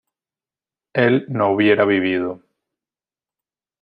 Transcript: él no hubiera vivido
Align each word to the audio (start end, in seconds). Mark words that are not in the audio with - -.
él 0.93 1.27
no 1.29 1.51
hubiera 1.51 1.85
vivido 1.85 2.41